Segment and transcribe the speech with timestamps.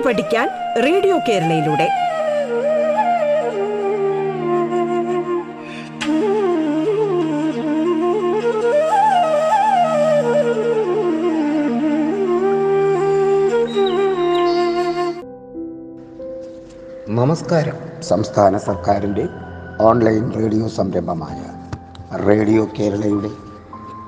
[0.00, 0.48] കേട്ടു പഠിക്കാൻ
[0.82, 1.88] റേഡിയോ കേരളയിലൂടെ.
[17.08, 18.02] നമസ്കാരം.
[18.02, 19.26] സംസ്ഥാന സർക്കാരിന്റെ
[19.80, 21.44] ഓൺലൈൻ റേഡിയോ സംരംഭമായ
[22.16, 23.28] റേഡിയോ കേരളയുടെ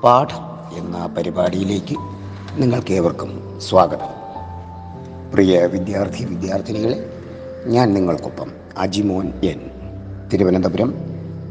[0.03, 1.95] പാഠം എന്ന പരിപാടിയിലേക്ക്
[2.61, 4.22] നിങ്ങൾക്കേവർക്കും സ്വാഗതം.
[5.33, 7.09] പ്രിയ വിദ്യാർത്ഥി വിദ്യാർത്ഥിനികളെ
[7.65, 9.71] ഞാൻ നിങ്ങൾക്കൊപ്പം Ajimon N.
[10.33, 10.93] Thiruvananthapuram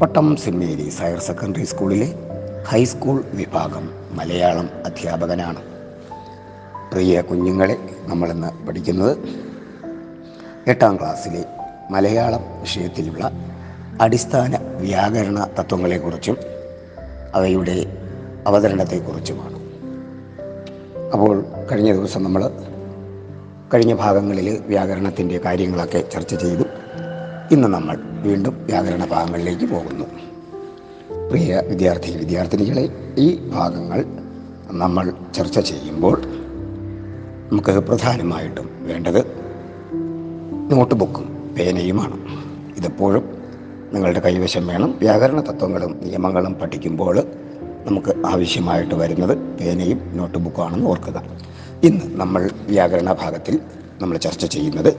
[0.01, 2.13] Pattom saint Mary's higher secondary സ്കൂളിലെ
[2.67, 5.59] ഹൈസ്കൂൾ വിഭാഗം മലയാളം അധ്യാപകനാണ്.
[6.93, 9.17] പ്രിയ കുഞ്ഞുങ്ങളെ നമ്മളിന്ന് പഠിക്കുന്നത്
[10.67, 11.45] എട്ടാം ക്ലാസ്സിലെ
[11.91, 13.31] മലയാളം വിഷയത്തിലുള്ള
[14.01, 16.37] അടിസ്ഥാന വ്യാകരണ തത്വങ്ങളെക്കുറിച്ചും
[17.33, 17.85] അവയുടെ
[18.47, 19.57] അവതരണത്തെക്കുറിച്ചുമാണ്.
[21.13, 22.72] അപ്പോൾ കഴിഞ്ഞ ദിവസം നമ്മൾ
[23.73, 26.63] കഴിഞ്ഞ ഭാഗങ്ങളിൽ വ്യാകരണത്തിന്റെ കാര്യങ്ങളൊക്കെ ചർച്ച ചെയ്തു.
[27.51, 30.05] ഇന്ന് നമ്മൾ വീണ്ടും വ്യാകരണ ഭാഗങ്ങളിലേക്ക് പോകുന്നു.
[31.29, 34.05] പ്രിയ വിദ്യാർത്ഥി വിദ്യാർത്ഥിനികളെ ഈ ഭാഗങ്ങൾ
[34.71, 36.21] നമ്മൾ ചർച്ച ചെയ്യുമ്പോൾ
[37.51, 39.25] നമുക്ക് പ്രധാനമായിട്ടും വേണ്ടത്
[40.71, 42.17] നോട്ട് ബുക്കും പേനയുമാണ്.
[42.77, 43.37] ഇതെപ്പോഴും
[43.93, 44.95] നിങ്ങളുടെ കൈവശം വേണം.
[44.99, 47.23] വ്യാകരണ തത്വങ്ങളും നിയമങ്ങളും പഠിക്കുമ്പോൾ
[47.85, 51.23] നമുക്ക് ആവശ്യമായിട്ട് വരുന്നത് പേനയും നോട്ട് ബുക്കുമാണെന്ന് ഓർക്കുക.
[51.87, 53.59] ഇന്ന് നമ്മൾ വ്യാകരണ ഭാഗത്തിൽ
[54.01, 54.91] നമ്മൾ ചർച്ച ചെയ്യുന്നത്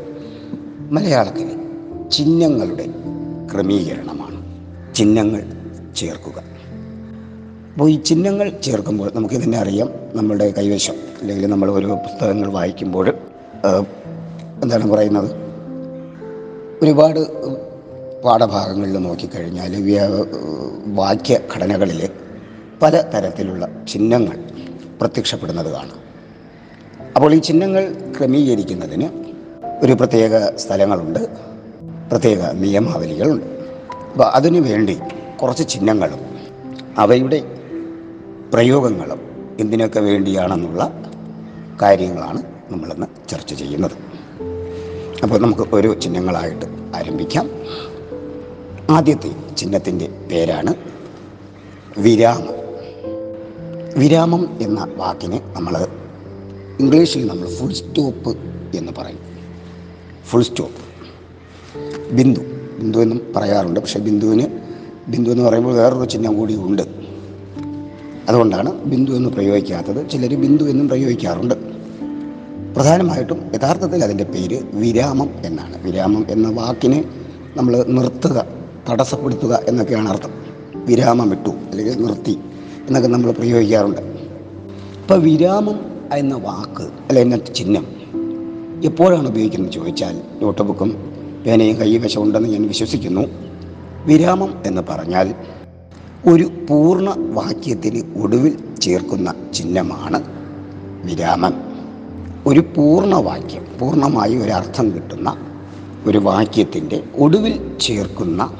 [0.94, 1.54] മലയാളത്തിലെ
[2.10, 2.86] ചിഹ്നങ്ങളുടെ
[3.52, 4.38] ക്രമീകരണമാണ്.
[4.94, 5.42] ചിഹ്നങ്ങൾ
[5.96, 6.38] ചേർക്കുക.
[7.72, 9.88] അപ്പോൾ ഈ ചിഹ്നങ്ങൾ ചേർക്കുമ്പോൾ നമുക്ക് ഇതിനെ അറിയാം.
[10.14, 13.08] നമ്മളുടെ കൈവശം അല്ലെങ്കിൽ നമ്മൾ ഒരു പുസ്തകങ്ങൾ വായിക്കുമ്പോൾ
[14.62, 15.30] എന്താണ് പറയുന്നത്?
[16.82, 17.20] ഒരുപാട്
[18.22, 20.00] പാഠഭാഗങ്ങളിൽ നോക്കിക്കഴിഞ്ഞാൽ വാക്യഘടനകളിൽ
[21.00, 22.08] വാക്യ ഘടനകളിൽ
[22.82, 24.38] പല തരത്തിലുള്ള ചിഹ്നങ്ങൾ
[25.00, 26.04] പ്രത്യക്ഷപ്പെടുന്നത് കാണാം.
[27.16, 29.08] അപ്പോൾ ഈ ചിഹ്നങ്ങൾ ക്രമീകരിക്കുന്നതിന്
[29.82, 31.28] ഒരു പ്രത്യേക സ്ഥലങ്ങളുണ്ട്
[32.10, 33.44] പ്രത്യേക നിയമാവലികളുണ്ട്.
[34.12, 34.98] അപ്പോൾ അതിനു വേണ്ടി
[35.42, 36.18] കുറച്ച് ചിഹ്നങ്ങളും
[36.98, 37.42] അവയുടെ
[38.54, 39.20] പ്രയോഗങ്ങളും
[39.60, 41.02] എന്തിനൊക്കെ വേണ്ടിയാണെന്നുള്ള
[41.82, 43.92] കാര്യങ്ങളാണ് നമ്മളിന്ന് ചർച്ച ചെയ്യുന്നത്.
[45.22, 46.64] അപ്പോൾ നമുക്ക് ഒരു ചിഹ്നങ്ങളായിട്ട്
[46.96, 47.50] ആരംഭിക്കാം.
[48.90, 50.74] ആദ്യത്തെ ചിഹ്നത്തിന്റെ പേരാണ്
[51.98, 52.54] വിരാമം.
[53.96, 55.86] വിരാമം എന്ന വാക്കിനെ നമ്മൾ
[56.80, 58.38] ഇംഗ്ലീഷിൽ നമ്മൾ ഫുൾ സ്റ്റോപ്പ്
[58.76, 59.18] എന്ന് പറയും.
[60.30, 60.84] Full stop
[62.14, 62.40] Bindu.
[62.78, 63.80] ബിന്ദു എന്നും പറയാറുണ്ട്.
[63.80, 64.46] പക്ഷേ ബിന്ദുവിന്
[65.08, 66.82] ബിന്ദു എന്ന് പറയുമ്പോൾ വേറൊരു ചിഹ്നം കൂടി ഉണ്ട്.
[68.28, 70.10] അതുകൊണ്ടാണ് ബിന്ദു എന്ന് പ്രയോഗിക്കാത്തത്.
[70.10, 71.54] ചിലർ ബിന്ദു എന്നും പ്രയോഗിക്കാറുണ്ട്.
[72.74, 75.82] പ്രധാനമായിട്ടും യഥാർത്ഥത്തിൽ അതിന്റെ പേര് വിരാമം എന്നാണ്.
[75.82, 77.04] വിരാമം എന്ന വാക്കിനെ
[77.56, 78.46] നമ്മൾ നിർത്തുക
[78.90, 80.30] തടസ്സപ്പെടുത്തുക എന്നൊക്കെയാണ് അർത്ഥം.
[80.74, 82.38] വിരാമം ഇട്ടു അല്ലെങ്കിൽ നിർത്തി
[82.86, 84.00] എന്നൊക്കെ നമ്മൾ പ്രയോഗിക്കാറുണ്ട്.
[85.02, 87.86] അപ്പോൾ വിരാമം എന്ന വാക്ക് അല്ലെ എന്ന ചിഹ്നം
[88.84, 91.12] എപ്പോഴാണ് ഉപയോഗിക്കുന്നത് ചോദിച്ചാൽ നോട്ട് ബുക്കും
[91.46, 93.20] പേനയും കൈവശമുണ്ടെന്ന് ഞാൻ വിശ്വസിക്കുന്നു.
[94.04, 95.34] വിരാമം എന്ന് പറഞ്ഞാൽ
[96.26, 100.22] ഒരു പൂർണ വാക്യത്തിന് ഒടുവിൽ ചേർക്കുന്ന ചിഹ്നമാണ്
[101.04, 101.54] വിരാമം.
[102.46, 105.36] ഒരു പൂർണ വാക്യം പൂർണമായി ഒരർത്ഥം കിട്ടുന്ന
[106.06, 108.50] ഒരു വാക്യത്തിന്റെ ഒടുവിൽ ചേർക്കുന്ന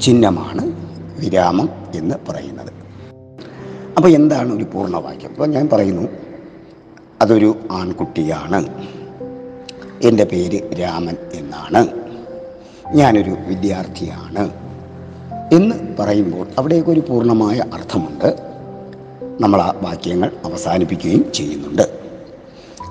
[0.00, 0.72] ചിഹ്നമാണ്
[1.20, 2.72] വിരാമം എന്ന് പറയുന്നത്.
[3.96, 6.25] അപ്പോൾ എന്താണ് ഒരു പൂർണവാക്യം അപ്പോൾ ഞാൻ പറയുന്നു
[7.22, 8.66] അതൊരു ആൺകുട്ടിയാണ്.
[10.02, 11.86] എന്റെ പേര് രാമൻ എന്നാണ്.
[12.94, 14.50] ഞാനൊരു വിദ്യാർത്ഥിയാണ്.
[15.54, 18.36] എന്ന് പറയുമ്പോൾ അവിടെയൊക്കെ ഒരു പൂർണമായ അർത്ഥമുണ്ട്.
[19.40, 22.00] നമ്മൾ ആ വാക്യങ്ങൾ അവസാനിപ്പിക്കുകയും ചെയ്യുന്നുണ്ട്.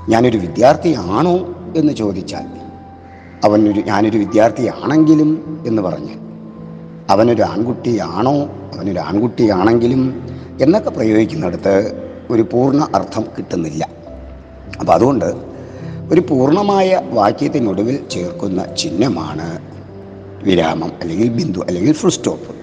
[0.10, 1.36] ഞാനൊരു വിദ്യാർത്ഥിയാണോ
[1.78, 2.48] എന്ന് ചോദിച്ചാൽ
[3.44, 6.14] അവനൊരു ഞാനൊരു വിദ്യാർത്ഥിയാണെങ്കിലും എന്ന് പറഞ്ഞ്
[7.10, 10.30] അവനൊരു ആൺകുട്ടിയാണോ അവനൊരു ആൺകുട്ടിയാണെങ്കിലും
[10.62, 13.95] എന്നൊക്കെ പ്രയോഗിക്കുന്നിടത്ത് ഒരു പൂർണ അർത്ഥം കിട്ടുന്നില്ല.
[14.80, 15.56] അപ്പം അതുകൊണ്ട്
[16.12, 19.76] ഒരു പൂർണമായ വാക്യത്തിനൊടുവിൽ ചേർക്കുന്ന ചിഹ്നമാണ്
[20.44, 22.56] വിരാമം അല്ലെങ്കിൽ ബിന്ദു അല്ലെങ്കിൽ ഫുൾ സ്റ്റോപ്പ്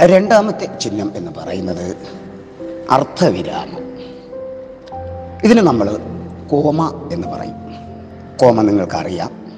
[0.00, 1.96] രണ്ടാമത്തെ ചിഹ്നം എന്ന് പറയുന്നത്
[2.90, 3.80] അർത്ഥവിരാമം.
[5.44, 5.98] ഇതിന് നമ്മൾ
[6.50, 7.54] കോമ എന്ന് പറയും.
[8.36, 9.52] കോമ നിങ്ങൾക്കറിയാം.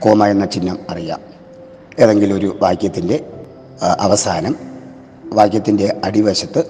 [0.00, 1.20] കോമ എന്ന ചിഹ്നം അറിയാം.
[1.98, 3.24] ഏതെങ്കിലും ഒരു വാക്യത്തിന്റെ
[4.00, 4.56] അവസാനം
[5.24, 6.64] വാക്യത്തിന്റെ അടിവശത്ത്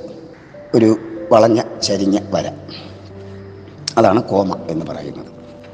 [0.75, 0.97] ഒരു
[1.33, 2.45] വളഞ്ഞ ചരിഞ്ഞ വര.
[3.99, 5.27] അതാണ് കോമ എന്ന് പറയുന്നത്.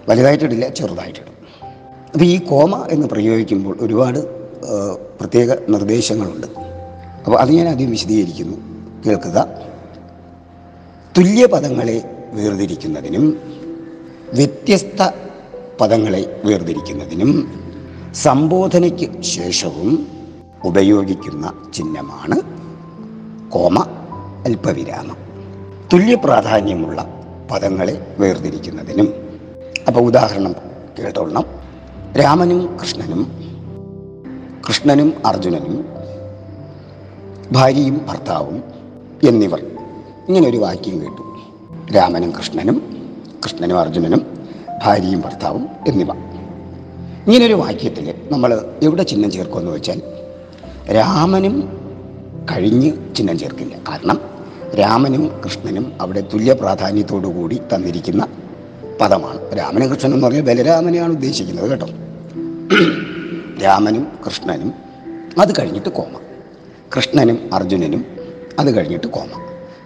[0.09, 1.33] വലുതായിട്ടിടില്ല ചെറുതായിട്ടിടും.
[2.13, 4.19] അപ്പോൾ ഈ കോമ എന്ന് പ്രയോഗിക്കുമ്പോൾ ഒരുപാട്
[5.21, 6.47] പ്രത്യേക നിർദ്ദേശങ്ങളുണ്ട്.
[7.25, 8.57] അപ്പോൾ അത് ഞാൻ ആദ്യം വിശദീകരിക്കുന്നു.
[9.07, 9.49] കേൾക്കുക.
[11.19, 13.41] തുല്യ പദങ്ങളെ വേർതിരിക്കുന്നതിനും
[14.35, 15.11] വ്യത്യസ്ത
[15.81, 17.63] പദങ്ങളെ വേർതിരിക്കുന്നതിനും
[18.15, 20.07] സംബോധനയ്ക്ക് ശേഷവും
[20.65, 22.41] ഉപയോഗിക്കുന്ന ചിഹ്നമാണ്
[23.51, 23.79] കോമ
[24.45, 25.17] അല്പവിരാമം.
[25.93, 27.22] തുല്യ പ്രാധാന്യമുള്ള
[27.53, 29.09] പദങ്ങളെ വേർതിരിക്കുന്നതിനും.
[29.87, 30.55] അപ്പോൾ ഉദാഹരണം
[30.99, 31.45] കേട്ടോളണം.
[32.21, 33.23] രാമനും കൃഷ്ണനും
[34.69, 35.89] കൃഷ്ണനും അർജുനനും
[37.53, 38.63] ഭാര്യയും ഭർത്താവും
[39.29, 39.61] എന്നിവർ
[40.29, 41.23] ഇങ്ങനെ ഒരു വാക്യം കേട്ടു.
[41.93, 42.79] രാമനും കൃഷ്ണനും
[43.45, 44.39] കൃഷ്ണനും അർജുനനും
[44.85, 46.11] ഭാര്യയും ഭർത്താവും എന്നിവ.
[47.27, 48.51] ഇങ്ങനൊരു വാക്യത്തിൽ നമ്മൾ
[48.83, 50.03] എവിടെ ചിഹ്നം ചേർക്കുമെന്ന് വെച്ചാൽ
[50.93, 51.57] രാമനും
[52.53, 53.75] കഴിഞ്ഞ് ചിഹ്നം ചേർക്കില്ല.
[53.89, 54.32] കാരണം
[54.79, 58.27] രാമനും കൃഷ്ണനും അവിടെ തുല്യ പ്രാധാന്യത്തോടു കൂടി തന്നിരിക്കുന്ന
[59.01, 59.57] പദമാണ്.
[59.57, 61.87] രാമനും കൃഷ്ണനും എന്ന് പറഞ്ഞാൽ ബലരാമനെയാണ് ഉദ്ദേശിക്കുന്നത് കേട്ടോ.
[63.63, 64.75] രാമനും കൃഷ്ണനും
[65.39, 66.21] അത് കഴിഞ്ഞിട്ട് കോമ.
[66.97, 68.07] കൃഷ്ണനും അർജുനനും
[68.59, 69.29] അത് കഴിഞ്ഞിട്ട് കോമ.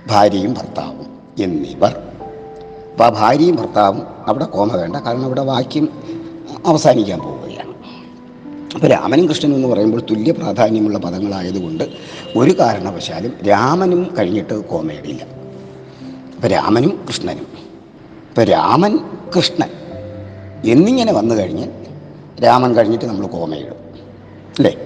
[0.07, 1.07] ഭാര്യയും ഭർത്താവും
[1.39, 1.97] എന്നിവർ.
[2.93, 4.97] അപ്പോൾ ആ ഭാര്യയും ഭർത്താവും അവിടെ കോമ വേണ്ട.
[4.97, 5.89] കാരണം അവിടെ വാക്യം
[6.67, 7.46] അവസാനിക്കാൻ പോവുകയാണ്.
[8.77, 11.85] അപ്പോൾ രാമനും കൃഷ്ണനും എന്ന് പറയുമ്പോൾ തുല്യ പ്രാധാന്യമുള്ള പദങ്ങളായതുകൊണ്ട്
[12.37, 15.23] ഒരു കാരണവശാലും രാമനും കഴിഞ്ഞിട്ട് കോമേഡിയില്ല
[16.35, 17.47] അപ്പോൾ രാമനും കൃഷ്ണനും.
[18.29, 18.99] ഇപ്പോൾ രാമൻ
[19.37, 19.69] കൃഷ്ണൻ
[20.65, 21.69] എന്നിങ്ങനെ വന്നു കഴിഞ്ഞ്
[22.45, 23.77] രാമൻ കഴിഞ്ഞിട്ട് നമ്മൾ കോമയിടും
[24.57, 24.77] അല്ലേ?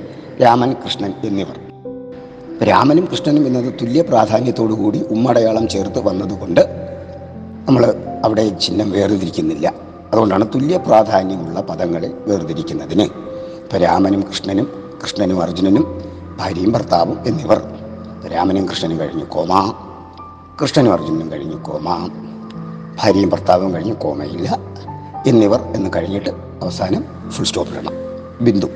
[0.42, 1.60] രാമൻ കൃഷ്ണൻ എന്നിവർ.
[2.64, 6.60] രാമനും കൃഷ്ണനും എന്നത് തുല്യ പ്രാധാന്യത്തോടു കൂടി ഉമ്മടയാളം ചേർത്ത് വന്നതുകൊണ്ട്
[7.68, 7.94] നമ്മൾ
[8.24, 9.72] അവിടെ ചിഹ്നം വേർതിരിക്കുന്നില്ല.
[10.12, 13.19] അതുകൊണ്ടാണ് തുല്യ പ്രാധാന്യമുള്ള പദങ്ങളെ വേർതിരിക്കുന്നതിന്.
[13.70, 16.02] ഇപ്പോൾ രാമനും കൃഷ്ണനും കൃഷ്ണനും അർജുനനും
[16.36, 17.62] ഭാര്യയും ഭർത്താവും എന്നിവർ.
[18.32, 19.74] രാമനും കൃഷ്ണനും കഴിഞ്ഞു കോമ.
[20.62, 22.08] കൃഷ്ണനും അർജുനനും കഴിഞ്ഞു കോമ.
[23.02, 24.58] ഭാര്യയും ഭർത്താവും കഴിഞ്ഞു കോമയില്ല.
[25.26, 26.30] എന്നിവർ എന്ന് കഴിഞ്ഞിട്ട്
[26.62, 27.92] അവസാനം ഫുൾ സ്റ്റോപ്പ് ഇടണം
[28.40, 28.66] ബിന്ദു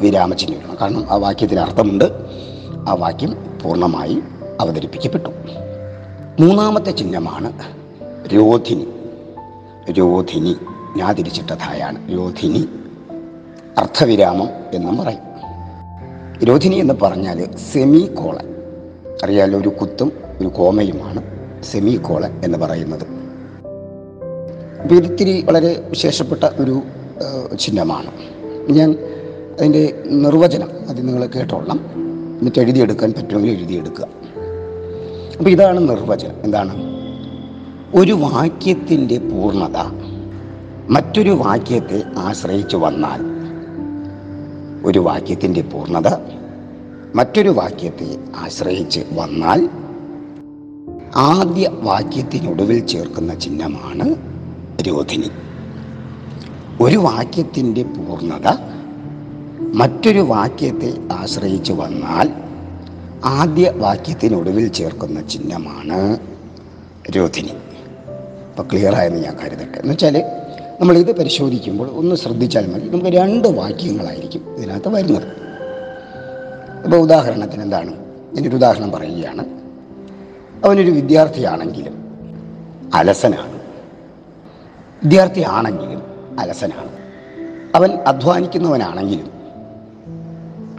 [0.00, 2.04] വിരാമചിഹ്നം ഇടണം കാരണം ആ വാക്യത്തിന് അർത്ഥമുണ്ട്.
[2.88, 4.22] ആ വാക്യം പൂർണമായി
[4.60, 5.28] അവതരിപ്പിക്കപ്പെട്ടു.
[6.42, 7.52] മൂന്നാമത്തെ ചിഹ്നമാണ്
[8.28, 8.88] രോധിനി.
[9.90, 10.56] രോധിനി.
[10.96, 12.68] ഞാതിരിച്ചിട്ടതായാണ് രോധിനി.
[13.78, 15.32] അർത്ഥവിരാമം എന്നും പറയും.
[16.44, 18.54] രോധിനി എന്ന് പറഞ്ഞാൽ സെമി കോളൻ
[19.24, 21.22] അറിയാലോ ഒരു കുത്തും ഒരു കോമയുമാണ്
[21.64, 23.02] സെമി കോളൻ എന്ന് പറയുന്നത്.
[24.82, 26.82] അപ്പോൾ ഇതിത്തിരി വളരെ വിശേഷപ്പെട്ട ഒരു
[27.56, 28.10] ചിഹ്നമാണ്.
[28.72, 28.94] ഞാൻ
[29.60, 31.80] അതിന്റെ നിർവചനം അത് നിങ്ങൾ കേട്ടോളണം.
[32.38, 34.08] എന്നിട്ട് എഴുതിയെടുക്കാൻ പറ്റുമെങ്കിൽ എഴുതിയെടുക്കുക.
[35.38, 36.34] അപ്പോൾ ഇതാണ് നിർവചനം.
[36.42, 36.72] എന്താണ്?
[37.94, 39.76] ഒരു വാക്യത്തിന്റെ പൂർണത
[40.88, 43.31] മറ്റൊരു വാക്യത്തെ ആശ്രയിച്ചു വന്നാൽ
[44.84, 46.08] ഒരു വാക്യത്തിന്റെ പൂർണത
[47.14, 49.60] മറ്റൊരു വാക്യത്തെ ആശ്രയിച്ച് വന്നാൽ
[51.16, 54.06] ആദ്യ വാക്യത്തിനൊടുവിൽ ചേർക്കുന്ന ചിഹ്നമാണ്
[54.82, 55.30] രോധിനി
[56.80, 58.48] ഒരു വാക്യത്തിന്റെ പൂർണത
[59.74, 62.28] മറ്റൊരു വാക്യത്തെ ആശ്രയിച്ച് വന്നാൽ
[63.24, 66.18] ആദ്യ വാക്യത്തിനൊടുവിൽ ചേർക്കുന്ന ചിഹ്നമാണ്
[67.16, 67.54] രോധിനി
[68.48, 69.78] അപ്പോൾ ക്ലിയർ ആയെന്ന് ഞാൻ കരുതട്ടെ.
[69.78, 70.16] എന്ന് വെച്ചാൽ
[70.80, 72.88] നമ്മളിത് പരിശോധിക്കുമ്പോൾ ഒന്ന് ശ്രദ്ധിച്ചാൽ മതി.
[72.88, 75.22] നമുക്ക് രണ്ട് വാക്യങ്ങളായിരിക്കും ഇതിനകത്ത് വരുന്നത്.
[76.84, 77.94] ഇപ്പോൾ ഉദാഹരണത്തിന് എന്താണ്?
[78.32, 79.44] ഞാനൊരു ഉദാഹരണം പറയുകയാണ്.
[80.64, 82.02] അവനൊരു വിദ്യാർത്ഥിയാണെങ്കിലും
[82.94, 83.52] അലസനാണ്.
[85.04, 86.02] വിദ്യാർത്ഥിയാണെങ്കിലും
[86.38, 86.92] അലസനാണ്.
[87.74, 89.30] അവൻ അധ്വാനിക്കുന്നവനാണെങ്കിലും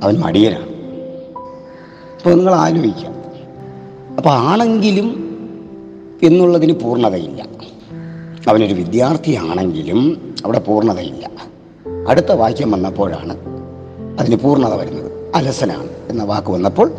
[0.02, 0.68] അവൻ മടിയനാണ്.
[2.18, 3.14] അപ്പോൾ നിങ്ങൾ ആലോചിക്കുക
[4.18, 5.24] അപ്പോൾ ആണെങ്കിലും
[6.24, 7.46] എന്നുള്ളതിന് പൂർണതയില്ല.
[8.48, 11.30] അവനൊരു വിദ്യാർത്ഥിയാണെങ്കിലും അവിടെ പൂർണതയില്ല.
[12.08, 13.38] അടുത്ത വാക്യം വന്നപ്പോഴാണ്
[14.20, 15.36] അതിന് പൂർണത വരുന്നത്.
[15.36, 16.92] അലസനാണ് എന്ന വാക്ക് വന്നപ്പോൾ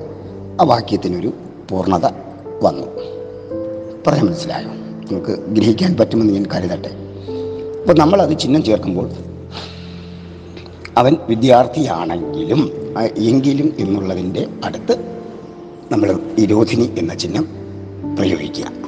[0.60, 1.32] ആ വാക്യത്തിനൊരു
[1.70, 2.06] പൂർണത
[2.62, 2.86] വന്നു.
[4.06, 4.68] പറയാൻ മനസ്സിലായോ?
[4.68, 6.90] നമുക്ക് ഗ്രഹിക്കാൻ പറ്റുമെന്ന് ഞാൻ കരുതട്ടെ.
[7.80, 9.10] അപ്പോൾ നമ്മളത് ചിഹ്നം ചേർക്കുമ്പോൾ
[10.96, 12.72] അവൻ വിദ്യാർത്ഥിയാണെങ്കിലും
[13.18, 15.22] എങ്കിലും എന്നുള്ളതിന്റെ അടുത്ത്
[15.92, 17.48] നമ്മൾ ഇരോധിനി എന്ന ചിഹ്നം
[18.16, 18.83] പ്രയോഗിക്കുക.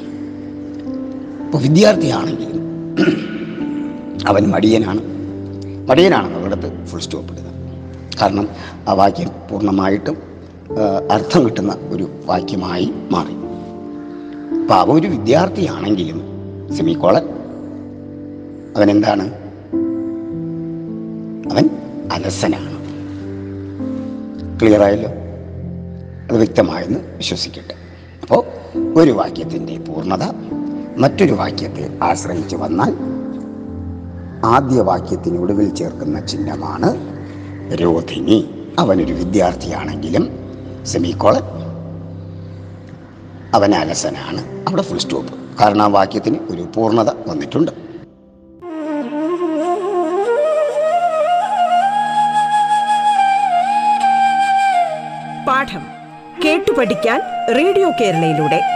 [1.56, 2.60] ഇപ്പോൾ വിദ്യാർത്ഥിയാണെങ്കിലും
[4.28, 5.00] അവൻ മടിയനാണ്.
[5.88, 7.44] മടിയനാണ് അവിടുത്തെ ഫുൾ സ്റ്റോപ്പ് ഇടുക.
[8.22, 8.48] കാരണം
[8.88, 10.16] ആ വാക്യം പൂർണമായിട്ടും
[11.10, 13.34] അർത്ഥം കിട്ടുന്ന ഒരു വാക്യമായി മാറി.
[14.62, 16.22] അപ്പോൾ അവ ഒരു വിദ്യാർത്ഥിയാണെങ്കിലും
[16.76, 17.22] സെമിക്കോളൻ.
[18.76, 19.28] അവൻ എന്താണ്?
[21.52, 21.70] അവൻ
[22.12, 22.76] അലസനാണ്.
[24.60, 25.10] ക്ലിയറായല്ലോ
[26.28, 27.74] അത് വ്യക്തമായെന്ന് വിശ്വസിക്കട്ടെ.
[28.22, 28.44] അപ്പോൾ
[28.96, 30.45] ഒരു വാക്യത്തിന്റെ പൂർണത
[30.96, 32.92] മറ്റൊരു വാക്യത്തെ ആശ്രയിച്ചു വന്നാൽ
[34.44, 36.90] ആദ്യ വാക്യത്തിന് ഒടുവിൽ ചേർക്കുന്ന ചിഹ്നമാണ്
[37.74, 40.28] രോധിനി അവനൊരു വിദ്യാർത്ഥിയാണെങ്കിലും
[40.84, 41.42] സെമിക്കോളൻ.
[43.54, 44.68] അവൻ അലസനാണ്.
[44.68, 47.70] അവിടെ ഫുൾ സ്റ്റോപ്പ് കാരണം ആ വാക്യത്തിന് ഒരു പൂർണത വന്നിട്ടുണ്ട്.
[55.46, 55.86] പാഠം
[56.44, 57.20] കേട്ടു പഠിക്കാൻ
[57.56, 58.75] റേഡിയോ കേരളയിലൂടെ.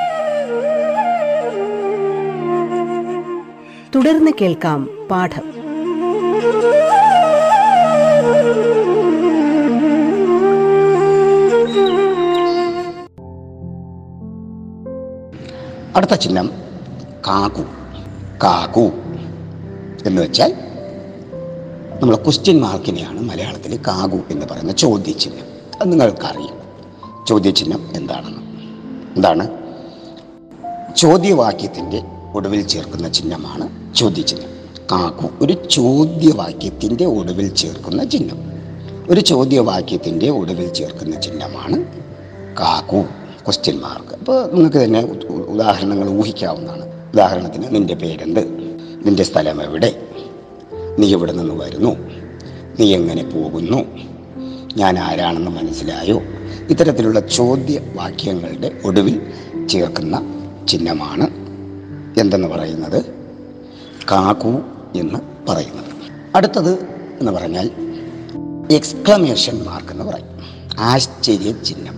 [4.01, 5.41] തുടർന്ന് കേൾക്കാം പാഠം.
[15.95, 16.49] അടുത്ത ചിഹ്നം
[17.27, 17.61] കാക്കു
[18.43, 18.91] കാക്കു
[20.05, 20.53] എന്ന് വെച്ചാൽ
[22.01, 25.45] നമ്മൾ ക്വസ്റ്റ്യൻ മാർക്കിനെയാണ് മലയാളത്തിൽ കാകു എന്ന് പറയുന്ന ചോദ്യചിഹ്നം.
[25.81, 26.57] അത് നിങ്ങൾക്കറിയാം.
[27.25, 28.41] ചോദ്യചിഹ്നം എന്താണെന്ന്.
[29.15, 29.47] എന്താണ്?
[30.95, 32.03] ചോദ്യവാക്യത്തിന്റെ
[32.33, 34.49] ഒടുവിൽ ചേർക്കുന്ന ചിഹ്നമാണ് ചോദ്യചിഹ്നം
[34.91, 38.51] കാക്കു ഒരു ചോദ്യവാക്യത്തിന്റെ ഒടുവിൽ ചേർക്കുന്ന ചിഹ്നം.
[39.09, 41.83] ഒരു ചോദ്യവാക്യത്തിന്റെ ഒടുവിൽ ചേർക്കുന്ന ചിഹ്നമാണ്
[42.59, 43.01] കാക്കു
[43.45, 46.85] ക്വസ്റ്റ്യൻ മാർക്ക് അപ്പോൾ നിങ്ങൾക്ക് തന്നെ ഉദാഹരണങ്ങൾ ഊഹിക്കാവുന്നതാണ്.
[47.13, 48.47] ഉദാഹരണത്തിന് നിന്റെ പേരെന്ത്?
[49.05, 50.01] നിന്റെ സ്ഥലം എവിടെ?
[50.99, 51.95] നീ എവിടെ നിന്ന് വരുന്നു?
[52.79, 53.85] നീ എങ്ങനെ പോകുന്നു?
[54.77, 56.21] ഞാൻ ആരാണെന്ന് മനസ്സിലായോ?
[56.69, 59.21] ഇത്തരത്തിലുള്ള ചോദ്യവാക്യങ്ങളുടെ ഒടുവിൽ
[59.69, 60.21] ചേർക്കുന്ന
[60.67, 61.27] ചിഹ്നമാണ്
[62.19, 63.20] എന്തെന്ന് പറയുന്നത്?
[64.11, 64.61] കാക്കു
[64.95, 65.85] എന്ന് പറയുന്നത്.
[66.35, 66.79] അടുത്തത്
[67.19, 67.71] എന്ന് പറഞ്ഞാൽ
[68.71, 70.27] എക്സ്ക്ലമേഷൻ മാർക്ക് എന്ന് പറയും.
[70.79, 71.95] ആശ്ചര്യ ചിഹ്നം.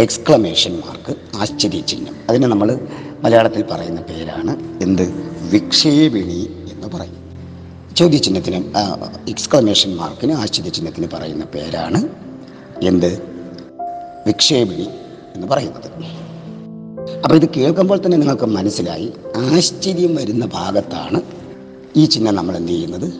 [0.00, 2.16] എക്സ്ക്ലമേഷൻ മാർക്ക് ആശ്ചര്യ ചിഹ്നം.
[2.28, 2.80] അതിന് നമ്മൾ
[3.22, 5.12] മലയാളത്തിൽ പറയുന്ന പേരാണ് എന്ത്?
[5.50, 7.20] വിക്ഷേപിണി എന്ന് പറയും.
[7.96, 8.64] ചോദ്യചിഹ്നത്തിന്
[9.28, 12.08] എക്സ്ക്ലമേഷൻ മാർക്കിന് ആശ്ചര്യ ചിഹ്നത്തിന് പറയുന്ന പേരാണ്
[12.82, 13.22] എന്ത്?
[14.26, 14.88] വിക്ഷേപിണി
[15.34, 15.90] എന്ന് പറയുന്നത്.
[17.24, 19.12] അപ്പോൾ ഇത് കേൾക്കുമ്പോൾ തന്നെ നിങ്ങൾക്ക് മനസ്സിലായി.
[19.36, 21.22] ആശ്ചര്യം വരുന്ന ഭാഗത്താണ്
[21.96, 23.14] ഈ ചിഹ്നം നമ്മൾ എന്ത് ചെയ്യുന്നത്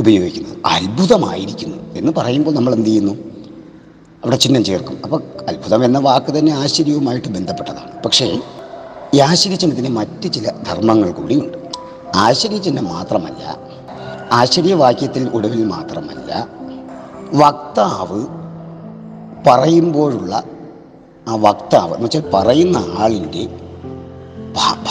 [0.00, 0.56] ഉപയോഗിക്കുന്നത്.
[0.66, 3.12] അത്ഭുതമായിരിക്കുന്നു എന്ന് പറയുമ്പോൾ നമ്മൾ എന്ത് ചെയ്യുന്നു?
[4.24, 4.98] അവിടെ ചിഹ്നം ചേർക്കും.
[5.04, 8.02] അപ്പോൾ അത്ഭുതം എന്ന വാക്ക് തന്നെ ആശ്ചര്യവുമായിട്ട് ബന്ധപ്പെട്ടതാണ്.
[8.02, 8.40] പക്ഷേ
[9.14, 11.58] ഈ ആശ്ചര്യ ചിഹ്നത്തിന് മറ്റ് ചില ധർമ്മങ്ങൾ കൂടിയുണ്ട്.
[12.16, 13.58] ആശ്ചര്യ ചിഹ്നം മാത്രമല്ല
[14.32, 16.48] ആശ്ചര്യവാക്യത്തിൽ ഒടുവിൽ മാത്രമല്ല
[17.34, 18.26] വക്താവ്
[19.46, 20.42] പറയുമ്പോഴുള്ള
[21.28, 23.46] ആ വക്താവ് എന്ന് വെച്ചാൽ പറയുന്ന ആളിന്റെ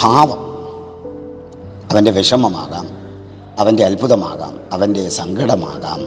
[0.01, 0.39] ഭാവം.
[1.91, 2.87] അവന്റെ വിഷമമാകാം
[3.59, 5.99] അവന്റെ അത്ഭുതമാകാം അവന്റെ സങ്കടമാകാം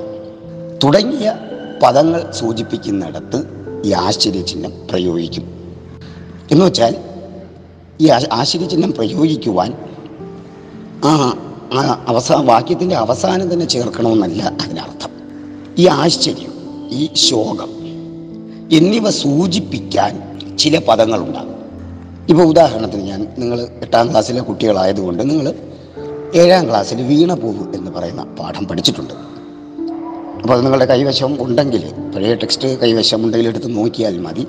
[0.85, 1.35] തുടങ്ങിയ
[1.83, 3.45] പദങ്ങൾ സൂചിപ്പിക്കുന്നിടത്ത്
[3.85, 5.45] ഈ ആശ്ചര്യചിഹ്നം പ്രയോഗിക്കും.
[6.51, 6.97] എന്ന് വെച്ചാൽ
[8.01, 9.73] ഈ ആശ്ചര്യചിഹ്നം പ്രയോഗിക്കുവാൻ
[11.05, 15.11] ആ അവസാന വാക്യത്തിന്റെ അവസാനം തന്നെ ചേർക്കണമെന്നല്ല അതിനർത്ഥം.
[15.79, 16.53] ഈ ആശ്ചര്യം
[16.91, 17.76] ഈ ശോകം
[18.73, 21.55] എന്നിവ സൂചിപ്പിക്കാൻ ചില പദങ്ങളുണ്ടാകും.
[22.29, 25.55] ഇപ്പോൾ ഉദാഹരണത്തിന് ഞാൻ നിങ്ങൾ എട്ടാം ക്ലാസ്സിലെ കുട്ടികളായതുകൊണ്ട് നിങ്ങൾ
[26.35, 29.15] ഏഴാം ക്ലാസ്സിൽ വീണപൂവ് എന്ന് പറയുന്ന പാഠം പഠിച്ചിട്ടുണ്ട്.
[30.43, 34.47] അപ്പോൾ അത് നിങ്ങളുടെ കൈവശം ഉണ്ടെങ്കിൽ പഴയ ടെക്സ്റ്റ് കൈവശം ഉണ്ടെങ്കിൽ എടുത്ത് നോക്കിയാൽ മതി.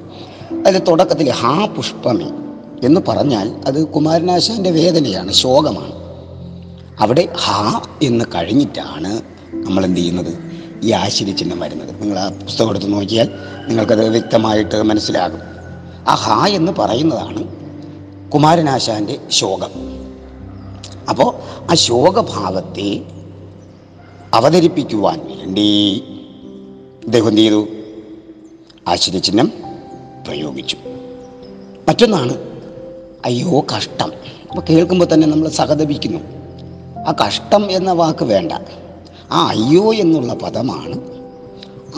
[0.68, 2.30] അതിൽ തുടക്കത്തിൽ ഹാ പുഷ്പമേ
[2.84, 5.94] എന്ന് പറഞ്ഞാൽ അത് കുമാരനാശാന്റെ വേദനയാണ് ശോകമാണ്.
[7.00, 9.22] അവിടെ ഹാ എന്ന് കഴിഞ്ഞിട്ടാണ്
[9.54, 10.47] നമ്മൾ എന്ത് ചെയ്യുന്നത്?
[10.84, 12.02] ഈ ആശ്ചര്യചിഹ്നം വരുന്നത്.
[12.02, 13.30] നിങ്ങൾ ആ പുസ്തകം എടുത്ത് നോക്കിയാൽ
[13.68, 15.40] നിങ്ങൾക്കത് വ്യക്തമായിട്ട് മനസ്സിലാകും.
[16.10, 17.48] ആ ഹാ എന്ന് പറയുന്നതാണ്
[18.32, 19.70] കുമാരനാശാന്റെ ശോകം.
[21.10, 21.36] അപ്പോൾ
[21.72, 23.02] ആ ശോകഭാവത്തെ
[24.34, 26.04] അവതരിപ്പിക്കുവാൻ വേണ്ടി
[27.06, 27.68] അദ്ദേഹം എന്ത് ചെയ്തു?
[28.88, 29.52] ആശ്ചര്യചിഹ്നം
[30.28, 30.78] പ്രയോഗിച്ചു.
[31.88, 32.34] മറ്റൊന്നാണ്
[33.26, 34.12] അയ്യോ കഷ്ടം.
[34.50, 36.20] അപ്പോൾ കേൾക്കുമ്പോൾ തന്നെ നമ്മൾ സഹതപിക്കുന്നു.
[37.00, 38.52] ആ കഷ്ടം എന്ന വാക്ക് വേണ്ട.
[39.32, 41.00] ആ അയ്യോ എന്നുള്ള പദമാണ്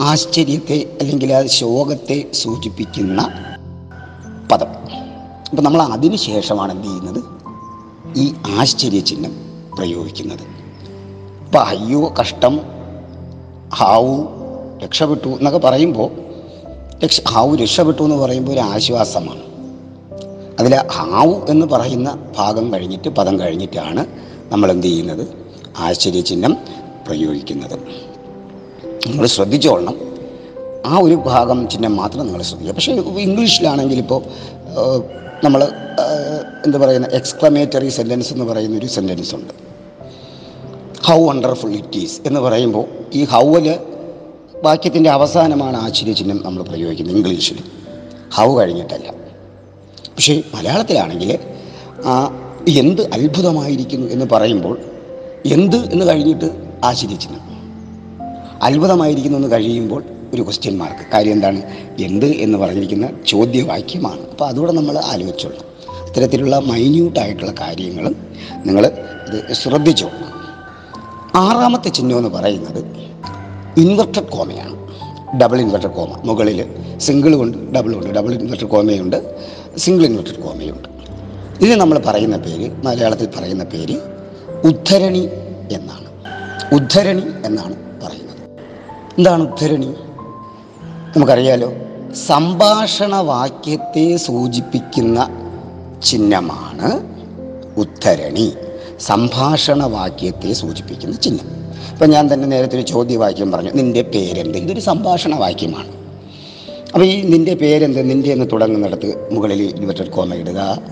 [0.00, 3.28] ആശ്ചര്യത്തെ അല്ലെങ്കിൽ ആ ശോകത്തെ സൂചിപ്പിക്കുന്ന
[4.52, 4.66] പദം.
[5.50, 7.24] അപ്പം നമ്മൾ അതിന് ശേഷമാണ് എന്ത് ചെയ്യുന്നത്?
[8.16, 9.32] ഈ ആശ്ചര്യചിഹ്നം
[9.78, 10.42] പ്രയോഗിക്കുന്നത്.
[11.44, 12.60] അപ്പം അയ്യോ കഷ്ടം
[13.74, 14.28] ഹാവു
[14.84, 16.10] രക്ഷപ്പെട്ടു എന്നൊക്കെ പറയുമ്പോൾ
[17.04, 19.42] രക്ഷ ഹാവു രക്ഷപ്പെട്ടു എന്ന് പറയുമ്പോൾ ഒരു ആശ്വാസമാണ്.
[20.60, 24.06] അതിൽ ഹാവു എന്ന് പറയുന്ന ഭാഗം കഴിഞ്ഞിട്ട് പദം കഴിഞ്ഞിട്ടാണ്
[24.48, 25.28] നമ്മൾ എന്ത് ചെയ്യുന്നത്?
[25.78, 26.56] ആശ്ചര്യചിഹ്നം
[27.10, 27.76] പ്രയോഗിക്കുന്നത്.
[29.06, 29.96] നിങ്ങൾ ശ്രദ്ധിച്ചോളണം.
[30.86, 32.74] ആ ഒരു ഭാഗം ചിഹ്നം മാത്രം നിങ്ങൾ ശ്രദ്ധിക്കുക.
[32.74, 32.92] പക്ഷേ
[33.26, 34.22] ഇംഗ്ലീഷിലാണെങ്കിൽ ഇപ്പോൾ
[35.44, 35.62] നമ്മൾ
[36.64, 39.54] എന്താ പറയുന്ന എക്സ്ക്ലമേറ്ററി സെന്റൻസ് എന്ന് പറയുന്ന ഒരു സെന്റൻസ് ഉണ്ട്.
[41.04, 43.66] ഹൗ വണ്ടർഫുൾ ഇറ്റ് ഈസ് എന്ന് പറയുമ്പോൾ ഈ ഹൗവൽ
[44.62, 47.58] വാക്യത്തിന്റെ അവസാനമാണ് ആശ്ചര്യചിഹ്നം നമ്മൾ പ്രയോഗിക്കുന്നത് ഇംഗ്ലീഷിൽ.
[48.34, 49.08] ഹൗ കഴിഞ്ഞിട്ടല്ല.
[50.16, 51.38] പക്ഷേ മലയാളത്തിലാണെങ്കിൽ
[52.78, 54.76] എന്ത് അത്ഭുതമായിരിക്കുന്നു എന്ന് പറയുമ്പോൾ
[55.46, 56.48] എന്ത് എന്ന് കഴിഞ്ഞിട്ട്
[56.84, 57.60] ആശ്ചര്യചിഹ്നം.
[58.62, 61.62] അത്ഭുതമായിരിക്കുന്നു കഴിയുമ്പോൾ ഒരു ക്വസ്റ്റ്യൻ മാർക്ക് കാര്യം എന്താണ്?
[62.00, 64.20] എന്ത് എന്ന് പറഞ്ഞിരിക്കുന്ന ചോദ്യവാക്യമാണ്.
[64.20, 65.70] അപ്പോൾ അതുകൂടെ നമ്മൾ ആലോചിച്ചോളാം.
[66.06, 68.16] ഇത്തരത്തിലുള്ള മൈന്യൂട്ടായിട്ടുള്ള കാര്യങ്ങളും
[68.66, 70.30] നിങ്ങൾ ഇത് ശ്രദ്ധിച്ചോളാം
[71.34, 72.84] ആറാമത്തെ ചിഹ്നം എന്ന് പറയുന്നത്
[73.80, 74.80] ഇൻവെർട്ടഡ് കോമയാണ്
[75.38, 79.36] ഡബിൾ ഇൻവെർട്ടഡ് കോമ മുകളിൽ സിംഗിൾ ഉണ്ട് ഡബിൾ ഉണ്ട് ഡബിൾ ഇൻവെർട്ടഡ് കോമയുണ്ട്
[79.76, 80.88] സിംഗിൾ ഇൻവെർട്ടഡ് കോമയുണ്ട്
[81.64, 84.00] ഇതിന് നമ്മൾ പറയുന്ന പേര് മലയാളത്തിൽ പറയുന്ന പേര്
[84.64, 85.28] ഉദ്ധരണി
[85.72, 86.09] എന്നാണ്.
[86.72, 88.60] ഉദ്ധരണി എന്നാണ് പറയുന്നത്.
[89.18, 89.94] എന്താണ് ഉദ്ധരണി?
[91.16, 91.72] നമുക്കറിയാലോ
[92.26, 95.28] സംഭാഷണ വാക്യത്തെ സൂചിപ്പിക്കുന്ന
[96.04, 97.16] ചിഹ്നമാണ്
[97.76, 98.52] ഉദ്ധരണി.
[99.00, 101.46] സംഭാഷണ വാക്യത്തെ സൂചിപ്പിക്കുന്ന ചിഹ്നം.
[101.92, 103.70] ഇപ്പം ഞാൻ തന്നെ നേരത്തെ ഒരു ചോദ്യവാക്യം പറഞ്ഞു.
[103.70, 104.58] നിന്റെ പേരെന്ത്?
[104.58, 105.88] ഇതൊരു സംഭാഷണ വാക്യമാണ്
[106.92, 108.10] അപ്പോൾ ഈ നിന്റെ പേരെന്ത്?
[108.10, 110.82] നിന്റെ എന്ന് തുടങ്ങുന്നിടത്ത് മുകളിൽ ഇൻവെർട്ടഡ് കോമ ഇടുക.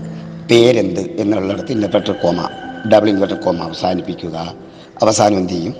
[0.51, 0.99] പേരെന്ത്?
[0.99, 2.49] എന്നുള്ളിടത്ത് inverted comma
[2.93, 4.53] double inverted comma അവസാനിപ്പിക്കുക.
[5.01, 5.75] അവസാനം എന്ത് ചെയ്യും?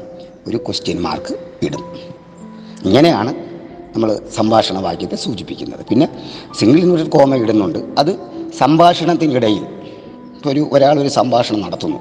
[0.47, 1.35] ഒരു ക്വസ്റ്റ്യൻ മാർക്ക്
[1.65, 1.83] ഇടും.
[2.85, 3.33] ഇങ്ങനെയാണ്
[3.95, 5.85] നമ്മൾ സംഭാഷണ വാക്യത്തെ സൂചിപ്പിക്കുന്നത്.
[5.89, 6.07] പിന്നെ
[6.59, 7.79] സിംഗിൾ ഇൻവേർട്ടഡ് കോമ ഇടുന്നുണ്ട്.
[7.97, 8.19] അത്
[8.57, 9.63] സംഭാഷണത്തിനിടയിൽ
[10.35, 11.97] ഇപ്പോൾ ഒരു ഒരാൾ ഒരു സംഭാഷണം നടത്തുന്നു.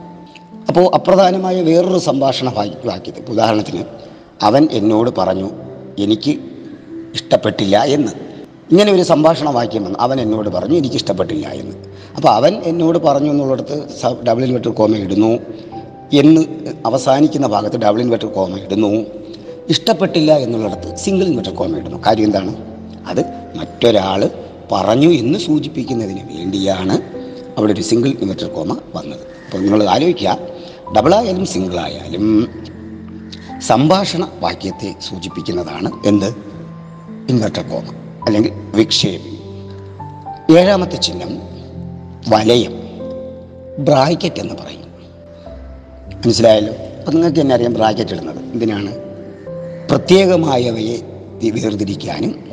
[0.69, 3.85] അപ്പോൾ അപ്രധാനമായ വേറൊരു സംഭാഷണ വാക്യ വാക്യത്തെ ഉദാഹരണത്തിന്
[4.43, 5.51] അവൻ എന്നോട് പറഞ്ഞു
[5.99, 6.31] എനിക്ക്
[7.15, 8.13] ഇഷ്ടപ്പെട്ടില്ല എന്ന്.
[8.71, 9.99] ഇങ്ങനെ ഒരു സംഭാഷണ വാക്യം വന്നു.
[9.99, 11.77] അവൻ എന്നോട് പറഞ്ഞു എനിക്ക് ഇഷ്ടപ്പെട്ടില്ല എന്ന്.
[12.17, 13.87] അപ്പോൾ അവൻ എന്നോട് പറഞ്ഞു എന്നുള്ളടത്ത്
[14.29, 15.39] ഡബിൾ ഇൻവെർട്ടർ കോമ ഇടുന്നു.
[16.13, 16.41] എന്ന്
[16.87, 19.05] അവസാനിക്കുന്ന ഭാഗത്ത് ഡബിൾ ഇൻവെർട്ടർ കോമ ഇടുന്നു.
[19.69, 21.99] ഇഷ്ടപ്പെട്ടില്ല എന്നുള്ളിടത്ത് സിംഗിൾ ഇൻവെർട്ടർ കോമ ഇടുന്നു.
[22.07, 22.57] കാര്യം എന്താണ്?
[23.07, 23.21] അത്
[23.55, 24.31] മറ്റൊരാൾ
[24.73, 27.03] പറഞ്ഞു എന്ന് സൂചിപ്പിക്കുന്നതിന് വേണ്ടിയാണ്
[27.59, 29.21] അവിടെ ഒരു സിംഗിൾ ഇൻവെർട്ടർ കോമ വന്നത്.
[29.21, 30.39] അപ്പോൾ നിങ്ങൾ ആലോചിക്കുക.
[30.97, 32.49] ഡബിളായാലും സിംഗിളായാലും
[33.61, 36.35] സംഭാഷണ വാക്യത്തെ സൂചിപ്പിക്കുന്നതാണ് എന്ത്?
[37.29, 37.85] ഇൻവെർട്ടർ കോമ
[38.27, 39.39] അല്ലെങ്കിൽ വിക്ഷേപം.
[40.59, 41.39] ഏഴാമത്തെ ചിഹ്നം
[42.29, 42.73] വലയം
[43.79, 44.88] ബ്രാക്കറ്റ് എന്ന് പറയും.
[46.15, 46.75] മനസ്സിലായല്ലോ?
[46.75, 48.37] അപ്പം നിങ്ങൾക്ക് തന്നെ അറിയാം ബ്രാക്കറ്റ് ഇടുന്നത്.
[48.37, 48.97] എന്തിനാണ്?
[49.91, 50.99] പ്രത്യേകമായവയെ
[51.51, 52.51] വേർതിരിക്കാനും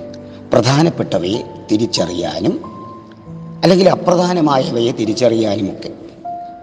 [0.54, 2.62] പ്രധാനപ്പെട്ടവയെ തിരിച്ചറിയാനും
[3.64, 5.90] അല്ലെങ്കിൽ അപ്രധാനമായവയെ തിരിച്ചറിയാനും ഒക്കെ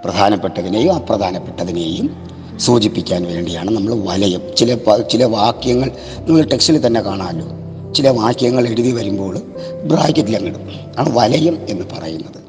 [0.05, 4.43] പ്രധാനപ്പെട്ടതിനെയും അപ്രധാനപ്പെട്ടതിനെയും സൂചിപ്പിക്കാൻ വേണ്ടിയാണ് നമ്മൾ വലയം.
[4.57, 4.75] ചില
[5.11, 7.47] ചില വാക്യങ്ങൾ നിങ്ങൾ ടെക്സ്റ്റിൽ തന്നെ കാണാമല്ലോ.
[7.93, 9.39] ചില വാക്യങ്ങൾ എഴുതി വരുമ്പോൾ
[9.85, 12.43] ബ്രാക്കറ്റിൽ അങ്ങിടും ആണ് വലയം എന്ന് പറയുന്നത്.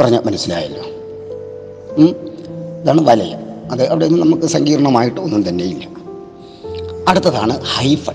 [0.00, 0.82] പറഞ്ഞാൽ മനസ്സിലായല്ലോ?
[2.82, 3.45] ഇതാണ് വലയം.
[3.70, 5.88] അത് അവിടെ നിന്ന് നമുക്ക് സങ്കീർണമായിട്ട് ഒന്നും തന്നെയില്ല.
[7.08, 8.14] അടുത്തതാണ് ഹൈഫൺ.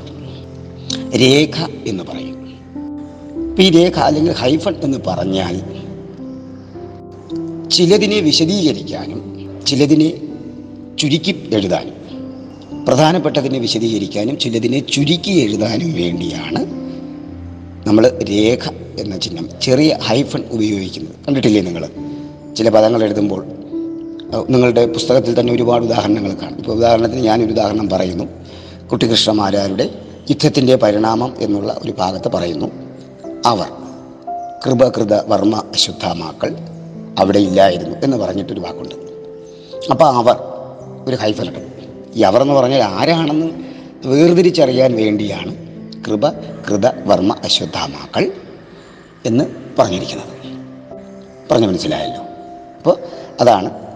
[1.19, 2.31] രേഖ എന്ന് പറയും.
[3.59, 5.61] ഈ രേഖ അല്ലെങ്കിൽ ഹൈഫൺ എന്ന് പറഞ്ഞാൽ
[7.69, 9.21] ചിലതിനെ വിശദീകരിക്കാനും
[9.67, 10.13] ചിലതിനെ
[10.99, 12.01] ചുരുക്കി എഴുതാനും
[12.85, 16.65] പ്രധാനപ്പെട്ടതിനെ വിശദീകരിക്കാനും ചിലതിനെ ചുരുക്കി എഴുതാനും വേണ്ടിയാണ്
[17.87, 21.15] നമ്മൾ രേഖ എന്ന ചിഹ്നം ചെറിയ ഹൈഫൺ ഉപയോഗിക്കുന്നത്.
[21.27, 21.89] കണ്ടിട്ടില്ലേ നിങ്ങൾ?
[22.57, 23.45] ചില പദങ്ങൾ എഴുതുമ്പോൾ
[24.37, 26.57] നിങ്ങളുടെ പുസ്തകത്തിൽ തന്നെ ഒരുപാട് ഉദാഹരണങ്ങൾ കാണും.
[26.57, 28.23] ഇപ്പോൾ ഉദാഹരണത്തിന് ഞാനൊരു ഉദാഹരണം പറയുന്നു.
[28.87, 29.89] കുട്ടികൃഷ്ണമാരാരുടെ
[30.29, 32.71] യുദ്ധത്തിന്റെ പരിണാമം എന്നുള്ള ഒരു ഭാഗത്ത് പറയുന്നു.
[33.45, 33.67] അവർ
[34.65, 36.55] കൃപകൃത വർമ്മ അശുദ്ധമാക്കൾ
[37.19, 38.95] അവിടെ ഇല്ലായിരുന്നു എന്ന് പറഞ്ഞിട്ടൊരു വാക്കുണ്ട്.
[39.91, 40.35] അപ്പോൾ അവർ
[41.07, 41.59] ഒരു ഹൈഫലിട്ടു
[42.15, 43.47] ഈ അവർ എന്ന് പറഞ്ഞാൽ ആരാണെന്ന്
[44.05, 45.55] വേർതിരിച്ചറിയാൻ വേണ്ടിയാണ്
[46.05, 46.29] കൃപ
[46.69, 48.31] കൃത വർമ്മ അശ്വത്ഥാമാക്കൾ
[49.25, 49.43] എന്ന്
[49.79, 50.57] പറഞ്ഞിരിക്കുന്നത്.
[51.51, 52.23] പറഞ്ഞു മനസ്സിലായല്ലോ?
[52.77, 52.97] അപ്പോൾ
[53.41, 53.90] അതാണ്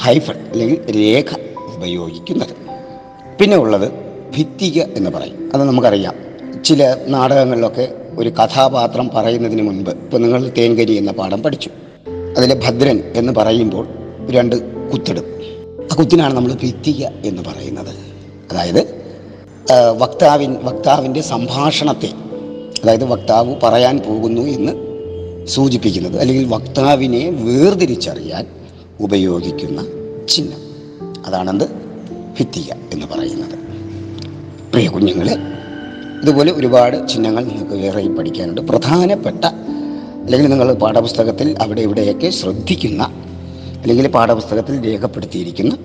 [0.00, 1.34] ഹൈഫൺ അല്ലെങ്കിൽ രേഖ
[1.76, 2.56] ഉപയോഗിക്കുന്നത്.
[3.40, 3.92] പിന്നെ ഉള്ളത്
[4.38, 5.50] ഭിത്തിക എന്ന് പറയും.
[5.54, 6.14] അത് നമുക്കറിയാം.
[6.64, 11.70] ചില നാടകങ്ങളിലൊക്കെ ഒരു കഥാപാത്രം പറയുന്നതിന് മുൻപ് ഇപ്പോൾ നിങ്ങൾ തേൻകരി എന്ന പാഠം പഠിച്ചു.
[12.36, 13.88] അതിലെ ഭദ്രൻ എന്ന് പറയുമ്പോൾ
[14.30, 15.24] രണ്ട് കുത്തിടും.
[15.92, 17.94] ആ കുത്തിനാണ് നമ്മൾ ഭിത്തിക എന്ന് പറയുന്നത്.
[18.52, 19.00] അതായത്
[19.98, 22.08] വക്താവിൻ വക്താവിന്റെ സംഭാഷണത്തെ
[22.84, 24.90] അതായത് വക്താവ് പറയാൻ പോകുന്നു എന്ന്
[25.46, 28.46] സൂചിപ്പിക്കുന്നത് അല്ലെങ്കിൽ വക്താവിനെ വേർതിരിച്ചറിയാൻ
[29.00, 29.86] ഉപയോഗിക്കുന്ന
[30.28, 30.58] ചിഹ്നം.
[31.26, 31.64] അതാണെന്ത്?
[32.38, 33.58] ഭിത്തിക എന്ന് പറയുന്നത്.
[34.72, 35.36] പ്രിയ കുഞ്ഞുങ്ങളെ
[36.22, 38.60] ഇതുപോലെ ഒരുപാട് ചിഹ്നങ്ങൾ നിങ്ങൾക്ക് വേറെ പഠിക്കാനുണ്ട്.
[38.60, 39.44] പ്രധാനപ്പെട്ട
[40.24, 43.02] അല്ലെങ്കിൽ നിങ്ങൾ പാഠപുസ്തകത്തിൽ അവിടെ ഇവിടെയൊക്കെ ശ്രദ്ധിക്കുന്ന
[43.82, 45.78] അല്ലെങ്കിൽ പാഠപുസ്തകത്തിൽ രേഖപ്പെടുത്തിയിരിക്കുന്ന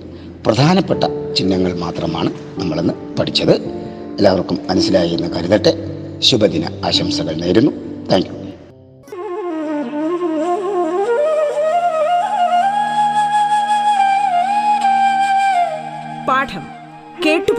[0.46, 1.04] പ്രധാനപ്പെട്ട
[1.36, 3.54] ചിഹ്നങ്ങൾ മാത്രമാണ് നമ്മളിന്ന് പഠിച്ചത്.
[4.18, 5.74] എല്ലാവർക്കും മനസ്സിലായി എന്ന് കരുതട്ടെ.
[6.18, 7.72] ശുഭദിന ആശംസകൾ നേരുന്നു.
[8.12, 8.35] താങ്ക്